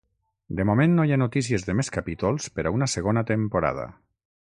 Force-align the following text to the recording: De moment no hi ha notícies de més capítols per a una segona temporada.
De 0.59 0.63
moment 0.69 0.95
no 0.99 1.05
hi 1.09 1.13
ha 1.17 1.19
notícies 1.23 1.67
de 1.69 1.77
més 1.81 1.93
capítols 1.99 2.51
per 2.57 2.69
a 2.71 2.75
una 2.81 2.91
segona 2.97 3.29
temporada. 3.33 3.91